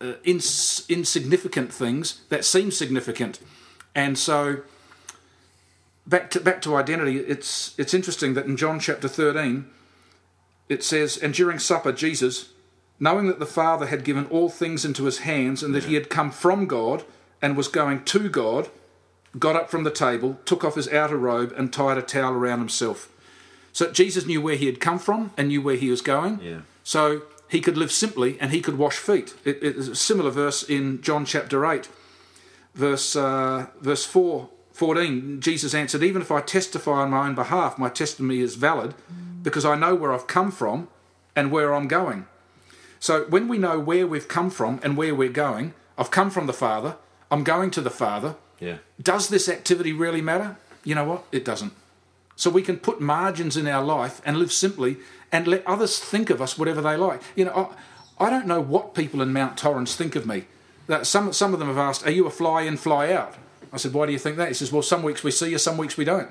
uh, 0.00 0.14
ins- 0.24 0.84
insignificant 0.88 1.72
things 1.72 2.22
that 2.28 2.44
seem 2.44 2.70
significant. 2.70 3.40
And 3.94 4.18
so, 4.18 4.62
back 6.06 6.30
to, 6.30 6.40
back 6.40 6.62
to 6.62 6.76
identity, 6.76 7.18
it's, 7.18 7.74
it's 7.78 7.94
interesting 7.94 8.34
that 8.34 8.46
in 8.46 8.56
John 8.56 8.78
chapter 8.78 9.08
13, 9.08 9.66
it 10.68 10.84
says, 10.84 11.16
And 11.16 11.34
during 11.34 11.58
supper, 11.58 11.92
Jesus, 11.92 12.50
knowing 13.00 13.26
that 13.26 13.38
the 13.38 13.46
Father 13.46 13.86
had 13.86 14.04
given 14.04 14.26
all 14.26 14.48
things 14.48 14.84
into 14.84 15.04
his 15.04 15.18
hands 15.18 15.62
and 15.62 15.74
that 15.74 15.84
he 15.84 15.94
had 15.94 16.10
come 16.10 16.30
from 16.30 16.66
God 16.66 17.04
and 17.40 17.56
was 17.56 17.68
going 17.68 18.04
to 18.04 18.28
God, 18.28 18.68
got 19.38 19.56
up 19.56 19.70
from 19.70 19.84
the 19.84 19.90
table, 19.90 20.38
took 20.44 20.64
off 20.64 20.74
his 20.74 20.88
outer 20.88 21.16
robe, 21.16 21.52
and 21.56 21.72
tied 21.72 21.98
a 21.98 22.02
towel 22.02 22.32
around 22.32 22.58
himself. 22.58 23.10
So 23.72 23.90
Jesus 23.92 24.26
knew 24.26 24.40
where 24.40 24.56
he 24.56 24.66
had 24.66 24.80
come 24.80 24.98
from 24.98 25.32
and 25.36 25.48
knew 25.48 25.62
where 25.62 25.76
he 25.76 25.90
was 25.90 26.00
going. 26.00 26.40
Yeah. 26.40 26.60
So 26.82 27.22
he 27.48 27.60
could 27.60 27.76
live 27.76 27.92
simply 27.92 28.38
and 28.40 28.50
he 28.50 28.60
could 28.60 28.78
wash 28.78 28.96
feet. 28.96 29.34
It, 29.44 29.62
it 29.62 29.76
is 29.76 29.88
a 29.88 29.96
similar 29.96 30.30
verse 30.30 30.62
in 30.62 31.00
John 31.02 31.24
chapter 31.24 31.64
8, 31.64 31.88
verse, 32.74 33.14
uh, 33.16 33.66
verse 33.80 34.04
4, 34.04 34.48
14. 34.72 35.40
Jesus 35.40 35.74
answered, 35.74 36.02
Even 36.02 36.22
if 36.22 36.30
I 36.30 36.40
testify 36.40 37.02
on 37.02 37.10
my 37.10 37.26
own 37.26 37.34
behalf, 37.34 37.78
my 37.78 37.88
testimony 37.88 38.40
is 38.40 38.54
valid 38.54 38.94
because 39.42 39.64
I 39.64 39.76
know 39.76 39.94
where 39.94 40.12
I've 40.12 40.26
come 40.26 40.50
from 40.50 40.88
and 41.34 41.50
where 41.50 41.74
I'm 41.74 41.88
going. 41.88 42.26
So 43.00 43.24
when 43.24 43.48
we 43.48 43.58
know 43.58 43.78
where 43.78 44.06
we've 44.06 44.28
come 44.28 44.50
from 44.50 44.80
and 44.82 44.96
where 44.96 45.14
we're 45.14 45.28
going, 45.28 45.74
I've 45.96 46.10
come 46.10 46.30
from 46.30 46.46
the 46.46 46.52
Father, 46.52 46.96
I'm 47.30 47.44
going 47.44 47.70
to 47.72 47.80
the 47.80 47.90
Father, 47.90 48.36
yeah. 48.60 48.78
Does 49.02 49.28
this 49.28 49.48
activity 49.48 49.92
really 49.92 50.20
matter? 50.22 50.56
You 50.84 50.94
know 50.94 51.04
what? 51.04 51.24
It 51.32 51.44
doesn't. 51.44 51.72
so 52.36 52.50
we 52.50 52.62
can 52.62 52.76
put 52.78 53.00
margins 53.00 53.56
in 53.56 53.66
our 53.66 53.84
life 53.84 54.22
and 54.24 54.38
live 54.38 54.52
simply 54.52 54.96
and 55.32 55.46
let 55.46 55.66
others 55.66 55.98
think 55.98 56.30
of 56.30 56.40
us 56.40 56.56
whatever 56.56 56.80
they 56.80 56.96
like. 56.96 57.20
You 57.34 57.44
know, 57.46 57.74
I, 58.18 58.26
I 58.26 58.30
don't 58.30 58.46
know 58.46 58.60
what 58.60 58.94
people 58.94 59.20
in 59.22 59.32
Mount 59.32 59.56
Torrens 59.58 59.94
think 59.96 60.14
of 60.16 60.24
me. 60.26 60.44
That 60.86 61.06
some 61.06 61.32
some 61.32 61.52
of 61.52 61.58
them 61.58 61.68
have 61.68 61.78
asked, 61.78 62.06
"Are 62.06 62.10
you 62.10 62.26
a 62.26 62.30
fly 62.30 62.62
in, 62.62 62.76
fly 62.76 63.12
out?" 63.12 63.34
I 63.72 63.76
said, 63.76 63.92
"Why 63.92 64.06
do 64.06 64.12
you 64.12 64.18
think 64.18 64.36
that?" 64.38 64.48
He 64.48 64.54
says, 64.54 64.72
"Well, 64.72 64.82
some 64.82 65.02
weeks 65.02 65.22
we 65.22 65.30
see 65.30 65.50
you, 65.50 65.58
some 65.58 65.76
weeks 65.76 65.96
we 65.98 66.04
don't, 66.04 66.30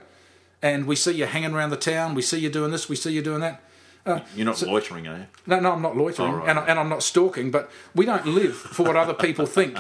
and 0.62 0.88
we 0.88 0.96
see 0.96 1.12
you 1.14 1.26
hanging 1.28 1.54
around 1.54 1.70
the 1.70 1.78
town. 1.78 2.16
We 2.16 2.22
see 2.24 2.40
you 2.40 2.50
doing 2.50 2.72
this, 2.72 2.90
we 2.90 2.96
see 2.96 3.12
you 3.12 3.22
doing 3.22 3.42
that." 3.42 3.62
Uh, 4.06 4.22
You're 4.36 4.46
not 4.46 4.58
so, 4.58 4.72
loitering, 4.72 5.06
are 5.08 5.18
you? 5.18 5.26
No, 5.46 5.60
no, 5.60 5.74
I'm 5.74 5.82
not 5.82 5.98
loitering, 5.98 6.32
oh, 6.34 6.38
right. 6.38 6.50
and, 6.50 6.60
and 6.70 6.80
I'm 6.80 6.88
not 6.90 7.04
stalking. 7.04 7.52
But 7.52 7.70
we 7.94 8.06
don't 8.06 8.26
live 8.26 8.56
for 8.56 8.84
what 8.84 8.96
other 8.96 9.14
people 9.14 9.46
think. 9.46 9.78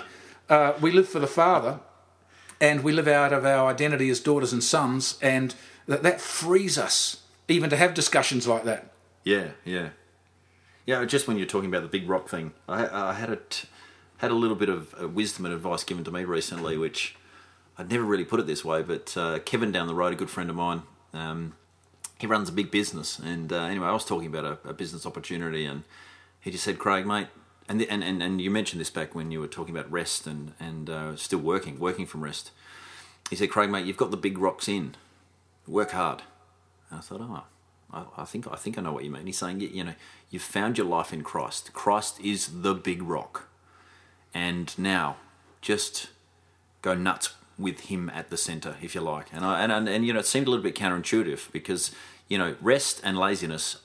Uh, 0.49 0.73
we 0.81 0.91
live 0.91 1.07
for 1.07 1.19
the 1.19 1.27
Father, 1.27 1.79
and 2.59 2.83
we 2.83 2.91
live 2.91 3.07
out 3.07 3.33
of 3.33 3.45
our 3.45 3.69
identity 3.69 4.09
as 4.09 4.19
daughters 4.19 4.53
and 4.53 4.63
sons, 4.63 5.17
and 5.21 5.55
that, 5.87 6.03
that 6.03 6.21
frees 6.21 6.77
us 6.77 7.23
even 7.47 7.69
to 7.69 7.77
have 7.77 7.93
discussions 7.93 8.47
like 8.47 8.63
that. 8.65 8.91
Yeah, 9.23 9.49
yeah, 9.65 9.89
yeah. 10.85 11.03
Just 11.05 11.27
when 11.27 11.37
you're 11.37 11.47
talking 11.47 11.69
about 11.69 11.81
the 11.81 11.87
big 11.87 12.09
rock 12.09 12.29
thing, 12.29 12.53
I, 12.67 13.09
I 13.09 13.13
had 13.13 13.29
a 13.29 13.37
t- 13.37 13.67
had 14.17 14.31
a 14.31 14.35
little 14.35 14.55
bit 14.55 14.69
of 14.69 14.95
uh, 15.01 15.07
wisdom 15.07 15.45
and 15.45 15.53
advice 15.53 15.83
given 15.83 16.03
to 16.03 16.11
me 16.11 16.23
recently, 16.25 16.77
which 16.77 17.15
I'd 17.77 17.91
never 17.91 18.03
really 18.03 18.25
put 18.25 18.39
it 18.39 18.47
this 18.47 18.65
way. 18.65 18.81
But 18.81 19.15
uh, 19.15 19.39
Kevin 19.39 19.71
down 19.71 19.87
the 19.87 19.95
road, 19.95 20.13
a 20.13 20.15
good 20.15 20.29
friend 20.29 20.49
of 20.49 20.55
mine, 20.55 20.83
um, 21.13 21.53
he 22.19 22.27
runs 22.27 22.49
a 22.49 22.51
big 22.51 22.71
business, 22.71 23.19
and 23.19 23.53
uh, 23.53 23.63
anyway, 23.63 23.87
I 23.87 23.91
was 23.91 24.05
talking 24.05 24.27
about 24.27 24.45
a, 24.45 24.69
a, 24.69 24.73
business 24.73 25.05
opportunity, 25.05 25.65
and 25.65 25.83
he 26.41 26.51
just 26.51 26.63
said, 26.63 26.79
"Craig, 26.79 27.05
mate." 27.05 27.27
And, 27.69 27.81
the, 27.81 27.89
and, 27.89 28.03
and, 28.03 28.23
and 28.23 28.41
you 28.41 28.49
mentioned 28.49 28.79
this 28.79 28.89
back 28.89 29.13
when 29.13 29.31
you 29.31 29.39
were 29.39 29.47
talking 29.47 29.75
about 29.75 29.91
rest 29.91 30.25
and, 30.25 30.53
and 30.59 30.89
uh, 30.89 31.15
still 31.15 31.39
working, 31.39 31.79
working 31.79 32.05
from 32.05 32.23
rest. 32.23 32.51
He 33.29 33.35
said, 33.35 33.49
Craig, 33.49 33.69
mate, 33.69 33.85
you've 33.85 33.97
got 33.97 34.11
the 34.11 34.17
big 34.17 34.37
rocks 34.37 34.69
in 34.69 34.95
work 35.67 35.91
hard. 35.91 36.23
And 36.89 36.99
I 36.99 37.01
thought, 37.01 37.21
oh, 37.21 37.43
I, 37.91 38.05
I, 38.21 38.25
think 38.25 38.47
I 38.49 38.55
think 38.55 38.77
I 38.77 38.81
know 38.81 38.93
what 38.93 39.03
you 39.03 39.11
mean. 39.11 39.25
He's 39.25 39.37
saying, 39.37 39.59
you, 39.59 39.83
know, 39.83 39.93
you've 40.29 40.41
found 40.41 40.77
your 40.77 40.87
life 40.87 41.11
in 41.11 41.23
Christ. 41.23 41.73
Christ 41.73 42.19
is 42.21 42.61
the 42.61 42.73
big 42.73 43.03
rock, 43.03 43.49
and 44.33 44.77
now 44.77 45.17
just 45.61 46.09
go 46.81 46.93
nuts 46.93 47.33
with 47.57 47.81
Him 47.81 48.09
at 48.11 48.29
the 48.29 48.37
center, 48.37 48.75
if 48.81 48.95
you 48.95 49.01
like. 49.01 49.27
And 49.33 49.43
I, 49.43 49.61
and, 49.61 49.71
and 49.71 49.89
and 49.89 50.05
you 50.05 50.13
know, 50.13 50.19
it 50.19 50.25
seemed 50.25 50.47
a 50.47 50.49
little 50.49 50.63
bit 50.63 50.75
counterintuitive 50.75 51.51
because 51.51 51.91
you 52.27 52.37
know, 52.37 52.55
rest 52.61 53.01
and 53.03 53.17
laziness 53.17 53.77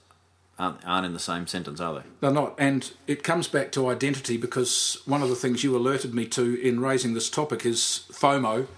aren't, 0.63 0.87
aren't 0.87 1.07
in 1.07 1.13
the 1.13 1.19
same 1.19 1.47
sentence, 1.47 1.81
are 1.81 1.95
they? 1.95 2.03
They're 2.21 2.31
not. 2.31 2.55
And 2.59 2.91
it 3.07 3.23
comes 3.23 3.49
back 3.49 3.73
to 3.73 3.89
identity 3.89 4.37
because 4.37 5.03
one 5.07 5.23
of 5.23 5.29
the 5.29 5.35
things 5.35 5.65
you 5.65 5.77
alerted 5.77 6.15
me 6.15 6.27
to 6.27 6.55
in 6.61 6.81
raising 6.81 7.15
this 7.15 7.29
topic 7.29 7.67
is 7.67 8.07
FOMO, 8.13 8.69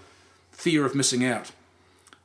fear 0.51 0.85
of 0.85 0.95
missing 0.95 1.23
out. 1.23 1.51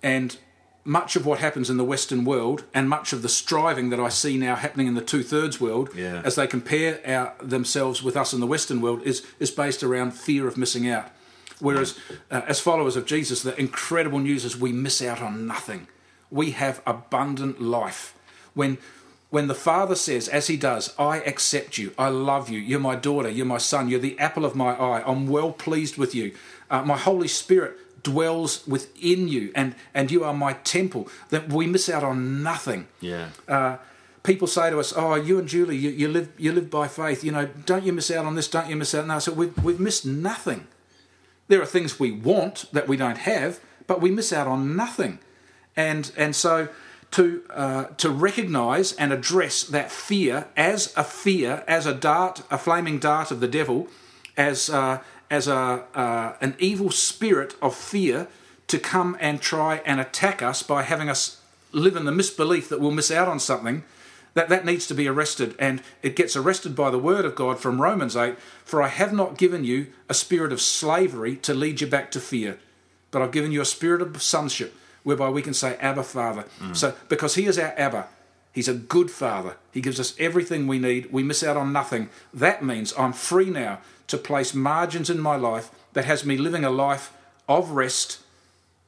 And 0.02 0.36
much 0.82 1.14
of 1.14 1.26
what 1.26 1.40
happens 1.40 1.68
in 1.68 1.76
the 1.76 1.84
Western 1.84 2.24
world 2.24 2.64
and 2.72 2.88
much 2.88 3.12
of 3.12 3.20
the 3.20 3.28
striving 3.28 3.90
that 3.90 4.00
I 4.00 4.08
see 4.08 4.38
now 4.38 4.56
happening 4.56 4.86
in 4.86 4.94
the 4.94 5.02
two 5.02 5.22
thirds 5.22 5.60
world 5.60 5.90
yeah. 5.94 6.22
as 6.24 6.36
they 6.36 6.46
compare 6.46 7.00
our, 7.06 7.34
themselves 7.42 8.02
with 8.02 8.16
us 8.16 8.32
in 8.32 8.40
the 8.40 8.46
Western 8.46 8.80
world 8.80 9.02
is, 9.02 9.26
is 9.38 9.50
based 9.50 9.82
around 9.82 10.12
fear 10.12 10.48
of 10.48 10.56
missing 10.56 10.88
out. 10.88 11.10
Whereas, 11.58 11.98
uh, 12.30 12.40
as 12.46 12.58
followers 12.60 12.96
of 12.96 13.04
Jesus, 13.04 13.42
the 13.42 13.58
incredible 13.60 14.18
news 14.18 14.46
is 14.46 14.56
we 14.56 14.72
miss 14.72 15.02
out 15.02 15.20
on 15.20 15.46
nothing. 15.46 15.86
We 16.30 16.52
have 16.52 16.80
abundant 16.86 17.60
life. 17.60 18.14
When, 18.54 18.78
when 19.30 19.46
the 19.46 19.54
Father 19.54 19.94
says, 19.94 20.28
as 20.28 20.48
He 20.48 20.56
does, 20.56 20.94
I 20.98 21.18
accept 21.18 21.78
you, 21.78 21.92
I 21.98 22.08
love 22.08 22.50
you, 22.50 22.58
you're 22.58 22.80
my 22.80 22.96
daughter, 22.96 23.28
you're 23.28 23.46
my 23.46 23.58
son, 23.58 23.88
you're 23.88 24.00
the 24.00 24.18
apple 24.18 24.44
of 24.44 24.54
my 24.54 24.72
eye, 24.72 25.02
I'm 25.06 25.26
well 25.26 25.52
pleased 25.52 25.96
with 25.96 26.14
you, 26.14 26.34
uh, 26.70 26.82
my 26.82 26.96
Holy 26.96 27.28
Spirit 27.28 27.76
dwells 28.02 28.66
within 28.66 29.28
you 29.28 29.52
and, 29.54 29.74
and 29.94 30.10
you 30.10 30.24
are 30.24 30.34
my 30.34 30.54
temple, 30.54 31.08
that 31.28 31.48
we 31.52 31.66
miss 31.66 31.88
out 31.88 32.02
on 32.02 32.42
nothing. 32.42 32.88
Yeah. 33.00 33.28
Uh, 33.46 33.76
people 34.22 34.46
say 34.46 34.70
to 34.70 34.78
us, 34.78 34.92
"Oh, 34.96 35.14
you 35.14 35.38
and 35.38 35.48
Julie, 35.48 35.76
you, 35.76 35.90
you 35.90 36.08
live 36.08 36.30
you 36.38 36.52
live 36.52 36.70
by 36.70 36.88
faith. 36.88 37.24
You 37.24 37.32
know, 37.32 37.46
don't 37.66 37.84
you 37.84 37.92
miss 37.92 38.10
out 38.10 38.24
on 38.24 38.34
this? 38.34 38.48
Don't 38.48 38.68
you 38.68 38.76
miss 38.76 38.94
out?" 38.94 39.06
No, 39.06 39.18
so 39.18 39.32
we've 39.32 39.56
we've 39.62 39.80
missed 39.80 40.06
nothing. 40.06 40.66
There 41.48 41.60
are 41.60 41.66
things 41.66 41.98
we 41.98 42.10
want 42.10 42.66
that 42.72 42.88
we 42.88 42.96
don't 42.96 43.18
have, 43.18 43.60
but 43.86 44.00
we 44.00 44.10
miss 44.10 44.32
out 44.32 44.46
on 44.46 44.76
nothing. 44.76 45.18
And 45.76 46.12
and 46.16 46.34
so 46.34 46.68
to 47.12 47.42
uh, 47.50 47.84
to 47.96 48.10
recognise 48.10 48.92
and 48.92 49.12
address 49.12 49.62
that 49.64 49.90
fear 49.90 50.46
as 50.56 50.92
a 50.96 51.04
fear, 51.04 51.64
as 51.66 51.86
a 51.86 51.94
dart, 51.94 52.42
a 52.50 52.58
flaming 52.58 52.98
dart 52.98 53.30
of 53.30 53.40
the 53.40 53.48
devil, 53.48 53.88
as 54.36 54.70
uh, 54.70 55.00
as 55.30 55.46
a, 55.46 55.84
uh, 55.94 56.34
an 56.40 56.56
evil 56.58 56.90
spirit 56.90 57.54
of 57.62 57.74
fear 57.74 58.26
to 58.66 58.78
come 58.78 59.16
and 59.20 59.40
try 59.40 59.80
and 59.86 60.00
attack 60.00 60.42
us 60.42 60.62
by 60.62 60.82
having 60.82 61.08
us 61.08 61.40
live 61.72 61.96
in 61.96 62.04
the 62.04 62.12
misbelief 62.12 62.68
that 62.68 62.80
we'll 62.80 62.90
miss 62.90 63.10
out 63.10 63.28
on 63.28 63.38
something, 63.38 63.84
that, 64.34 64.48
that 64.48 64.64
needs 64.64 64.86
to 64.88 64.94
be 64.94 65.06
arrested. 65.06 65.54
And 65.58 65.82
it 66.02 66.16
gets 66.16 66.36
arrested 66.36 66.74
by 66.74 66.90
the 66.90 66.98
word 66.98 67.24
of 67.24 67.36
God 67.36 67.60
from 67.60 67.80
Romans 67.80 68.16
8 68.16 68.36
For 68.64 68.82
I 68.82 68.88
have 68.88 69.12
not 69.12 69.38
given 69.38 69.64
you 69.64 69.88
a 70.08 70.14
spirit 70.14 70.52
of 70.52 70.60
slavery 70.60 71.36
to 71.36 71.54
lead 71.54 71.80
you 71.80 71.86
back 71.86 72.10
to 72.12 72.20
fear, 72.20 72.58
but 73.10 73.22
I've 73.22 73.32
given 73.32 73.52
you 73.52 73.60
a 73.60 73.66
spirit 73.66 74.02
of 74.02 74.20
sonship 74.20 74.74
whereby 75.02 75.28
we 75.28 75.42
can 75.42 75.54
say, 75.54 75.76
Abba, 75.76 76.02
Father. 76.02 76.44
Mm. 76.60 76.76
So, 76.76 76.94
because 77.08 77.34
He 77.34 77.46
is 77.46 77.58
our 77.58 77.74
Abba, 77.76 78.08
He's 78.52 78.68
a 78.68 78.74
good 78.74 79.10
Father. 79.10 79.56
He 79.72 79.80
gives 79.80 80.00
us 80.00 80.14
everything 80.18 80.66
we 80.66 80.78
need. 80.78 81.12
We 81.12 81.22
miss 81.22 81.42
out 81.42 81.56
on 81.56 81.72
nothing. 81.72 82.08
That 82.34 82.64
means 82.64 82.92
I'm 82.98 83.12
free 83.12 83.48
now 83.48 83.78
to 84.08 84.18
place 84.18 84.54
margins 84.54 85.08
in 85.08 85.20
my 85.20 85.36
life 85.36 85.70
that 85.92 86.04
has 86.04 86.24
me 86.24 86.36
living 86.36 86.64
a 86.64 86.70
life 86.70 87.12
of 87.48 87.70
rest, 87.70 88.18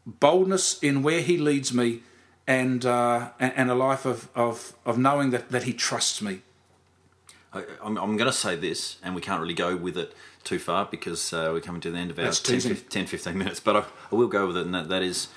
boldness 0.04 0.82
in 0.82 1.02
where 1.02 1.20
He 1.20 1.38
leads 1.38 1.72
me, 1.72 2.02
and 2.46 2.84
uh, 2.84 3.30
and 3.38 3.70
a 3.70 3.74
life 3.74 4.04
of, 4.04 4.28
of, 4.34 4.74
of 4.84 4.98
knowing 4.98 5.30
that, 5.30 5.50
that 5.50 5.62
He 5.62 5.72
trusts 5.72 6.20
me. 6.20 6.40
I, 7.52 7.64
am 7.84 7.98
I'm 7.98 8.16
going 8.16 8.30
to 8.30 8.32
say 8.32 8.56
this, 8.56 8.96
and 9.02 9.14
we 9.14 9.20
can't 9.20 9.40
really 9.40 9.54
go 9.54 9.76
with 9.76 9.96
it 9.96 10.12
too 10.42 10.58
far 10.58 10.88
because 10.90 11.32
uh, 11.32 11.50
we're 11.52 11.60
coming 11.60 11.80
to 11.82 11.90
the 11.90 11.98
end 11.98 12.10
of 12.10 12.18
our 12.18 12.32
10, 12.32 12.76
10, 12.88 13.06
15 13.06 13.38
minutes, 13.38 13.60
but 13.60 13.76
I, 13.76 13.84
I, 14.10 14.14
will 14.14 14.26
go 14.26 14.46
with 14.46 14.56
it, 14.56 14.66
and 14.66 14.74
that, 14.74 14.88
that 14.88 15.02
is 15.02 15.28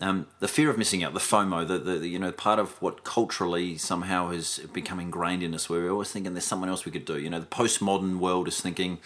um, 0.00 0.26
the 0.38 0.48
fear 0.48 0.70
of 0.70 0.78
missing 0.78 1.02
out, 1.02 1.12
the 1.12 1.20
FOMO, 1.20 1.66
the, 1.66 1.78
the, 1.78 1.98
the, 1.98 2.08
you 2.08 2.18
know 2.18 2.30
part 2.30 2.58
of 2.58 2.80
what 2.80 3.02
culturally 3.02 3.76
somehow 3.76 4.30
has 4.30 4.58
become 4.72 5.00
ingrained 5.00 5.42
in 5.42 5.54
us, 5.54 5.68
where 5.68 5.80
we're 5.80 5.90
always 5.90 6.10
thinking 6.10 6.34
there's 6.34 6.44
someone 6.44 6.68
else 6.68 6.84
we 6.84 6.92
could 6.92 7.04
do. 7.04 7.18
You 7.18 7.30
know, 7.30 7.40
the 7.40 7.46
postmodern 7.46 8.18
world 8.18 8.46
is 8.46 8.60
thinking, 8.60 8.98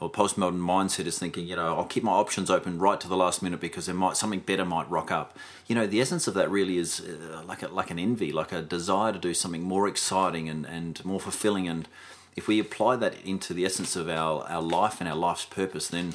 or 0.00 0.10
postmodern 0.10 0.58
mindset 0.58 1.06
is 1.06 1.16
thinking, 1.16 1.46
you 1.46 1.54
know, 1.54 1.76
I'll 1.76 1.84
keep 1.84 2.02
my 2.02 2.10
options 2.10 2.50
open 2.50 2.80
right 2.80 3.00
to 3.00 3.08
the 3.08 3.16
last 3.16 3.40
minute 3.40 3.60
because 3.60 3.86
there 3.86 3.94
might 3.94 4.16
something 4.16 4.40
better 4.40 4.64
might 4.64 4.90
rock 4.90 5.12
up. 5.12 5.36
You 5.68 5.76
know, 5.76 5.86
the 5.86 6.00
essence 6.00 6.26
of 6.26 6.34
that 6.34 6.50
really 6.50 6.76
is 6.76 7.00
uh, 7.00 7.42
like 7.46 7.62
a, 7.62 7.68
like 7.68 7.92
an 7.92 8.00
envy, 8.00 8.32
like 8.32 8.50
a 8.50 8.62
desire 8.62 9.12
to 9.12 9.20
do 9.20 9.34
something 9.34 9.62
more 9.62 9.86
exciting 9.86 10.48
and, 10.48 10.66
and 10.66 11.04
more 11.04 11.20
fulfilling. 11.20 11.68
And 11.68 11.86
if 12.34 12.48
we 12.48 12.58
apply 12.58 12.96
that 12.96 13.14
into 13.24 13.54
the 13.54 13.64
essence 13.64 13.94
of 13.94 14.08
our, 14.08 14.42
our 14.48 14.62
life 14.62 15.00
and 15.00 15.08
our 15.08 15.14
life's 15.14 15.44
purpose, 15.44 15.86
then 15.86 16.14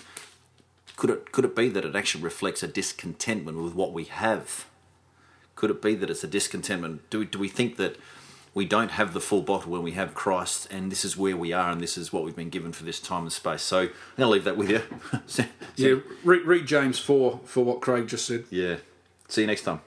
could 0.98 1.12
it 1.12 1.32
could 1.32 1.46
it 1.46 1.56
be 1.56 1.70
that 1.70 1.86
it 1.86 1.96
actually 1.96 2.24
reflects 2.24 2.62
a 2.62 2.68
discontentment 2.68 3.64
with 3.64 3.74
what 3.74 3.94
we 3.94 4.04
have? 4.06 4.66
Could 5.56 5.72
it 5.72 5.82
be 5.82 5.96
that 5.96 6.10
it's 6.10 6.24
a 6.24 6.28
discontentment? 6.28 7.10
Do 7.10 7.20
we, 7.20 7.26
do 7.26 7.40
we 7.40 7.48
think 7.48 7.78
that 7.78 7.98
we 8.54 8.66
don't 8.66 8.92
have 8.92 9.14
the 9.14 9.22
full 9.22 9.42
bottle 9.42 9.72
when 9.72 9.84
we 9.84 9.92
have 9.92 10.14
Christ, 10.14 10.68
and 10.72 10.92
this 10.92 11.06
is 11.06 11.16
where 11.16 11.38
we 11.38 11.54
are, 11.54 11.72
and 11.72 11.80
this 11.80 11.98
is 11.98 12.12
what 12.12 12.24
we've 12.24 12.36
been 12.36 12.50
given 12.50 12.72
for 12.74 12.84
this 12.84 13.00
time 13.00 13.24
and 13.24 13.32
space? 13.32 13.62
So 13.62 13.82
I'm 13.82 13.90
going 14.18 14.28
to 14.28 14.28
leave 14.28 14.44
that 14.44 14.58
with 14.58 14.70
you. 14.70 14.82
so, 15.28 15.46
yeah, 15.76 15.96
read, 16.24 16.44
read 16.44 16.66
James 16.66 17.00
four 17.00 17.40
for 17.46 17.64
what 17.64 17.82
Craig 17.82 18.08
just 18.08 18.26
said. 18.26 18.46
Yeah. 18.50 18.78
See 19.28 19.42
you 19.42 19.48
next 19.48 19.62
time. 19.62 19.82